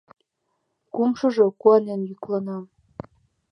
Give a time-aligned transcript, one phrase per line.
[0.93, 2.57] Кумшыжо куанен йӱклана.